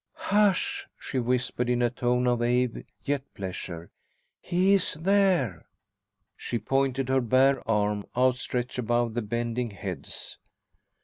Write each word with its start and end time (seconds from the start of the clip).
"Hush!" 0.15 0.87
she 0.99 1.19
whispered 1.19 1.69
in 1.69 1.83
a 1.83 1.91
tone 1.91 2.25
of 2.25 2.41
awe, 2.41 2.79
yet 3.03 3.21
pleasure. 3.35 3.91
"He 4.39 4.73
is 4.73 4.95
there!" 4.95 5.67
She 6.35 6.57
pointed, 6.57 7.07
her 7.09 7.21
bare 7.21 7.61
arm 7.69 8.07
outstretched 8.17 8.79
above 8.79 9.13
the 9.13 9.21
bending 9.21 9.69
heads. 9.69 10.39